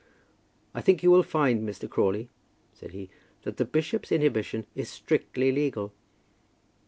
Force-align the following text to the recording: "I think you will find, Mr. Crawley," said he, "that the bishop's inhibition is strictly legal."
"I 0.73 0.81
think 0.81 1.03
you 1.03 1.11
will 1.11 1.21
find, 1.21 1.61
Mr. 1.61 1.87
Crawley," 1.87 2.29
said 2.73 2.91
he, 2.91 3.11
"that 3.43 3.57
the 3.57 3.65
bishop's 3.65 4.11
inhibition 4.11 4.65
is 4.73 4.89
strictly 4.89 5.51
legal." 5.51 5.93